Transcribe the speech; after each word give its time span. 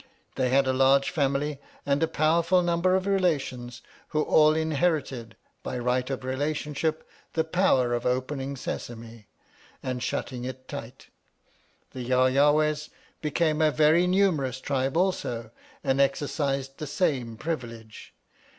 They 0.33 0.49
had 0.49 0.65
a 0.65 0.73
large 0.73 1.11
family 1.11 1.59
and 1.85 2.01
a 2.01 2.07
powerful 2.07 2.63
number 2.63 2.95
of 2.95 3.05
relations, 3.05 3.83
who 4.07 4.23
all 4.23 4.55
inherited, 4.55 5.35
by 5.61 5.77
right 5.77 6.09
of 6.09 6.23
relationship, 6.23 7.07
the 7.33 7.43
power 7.43 7.93
of 7.93 8.03
opening 8.03 8.55
Sesame 8.55 9.27
and 9.83 10.01
shutting 10.01 10.43
it 10.43 10.67
tight. 10.67 11.09
The 11.91 12.01
Yaw 12.01 12.29
yawahs 12.29 12.89
became 13.21 13.61
a 13.61 13.69
very 13.69 14.07
numerous 14.07 14.59
tribe 14.59 14.97
also, 14.97 15.51
and 15.83 16.01
exercised 16.01 16.79
the 16.79 16.87
same 16.87 17.37
privilege. 17.37 18.15